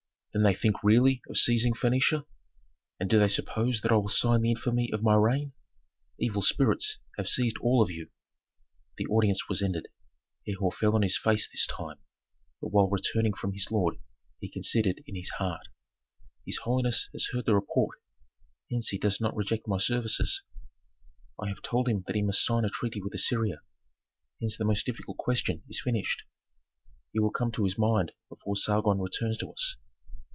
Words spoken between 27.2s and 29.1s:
come to his mind before Sargon